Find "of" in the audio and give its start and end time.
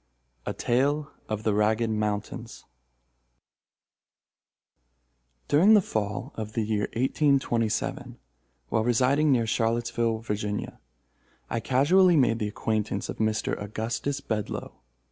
1.29-1.43, 6.33-6.53, 13.09-13.17